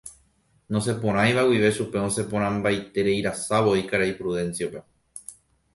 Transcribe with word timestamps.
Nosẽporãiva 0.75 1.43
guive 1.51 1.69
chupe, 1.75 2.01
osẽporãitereirasavoi 2.07 3.87
karai 3.91 4.13
Prudencio-pe. 4.23 4.85